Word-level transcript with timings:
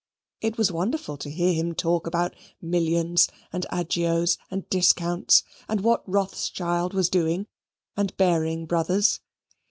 It 0.41 0.57
was 0.57 0.71
wonderful 0.71 1.15
to 1.17 1.29
hear 1.29 1.53
him 1.53 1.75
talk 1.75 2.07
about 2.07 2.33
millions, 2.59 3.27
and 3.53 3.67
agios, 3.71 4.39
and 4.49 4.67
discounts, 4.67 5.43
and 5.69 5.81
what 5.81 6.01
Rothschild 6.09 6.95
was 6.95 7.07
doing, 7.07 7.45
and 7.95 8.17
Baring 8.17 8.65
Brothers. 8.65 9.19